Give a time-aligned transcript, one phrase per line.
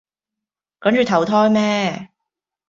[0.79, 2.09] 趕住投胎咩